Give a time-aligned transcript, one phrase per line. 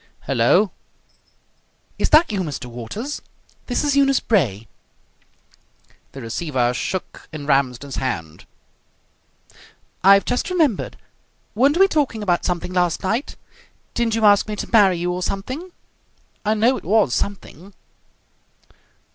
[0.21, 0.71] "Hello!"
[1.99, 2.65] "Is that you, Mr.
[2.65, 3.21] Waters?
[3.67, 4.67] This is Eunice Bray."
[6.13, 8.45] The receiver shook in Ramsden's hand.
[10.03, 10.97] "I've just remembered.
[11.53, 13.35] Weren't we talking about something last night?
[13.93, 15.71] Didn't you ask me to marry you or something?
[16.43, 17.75] I know it was something."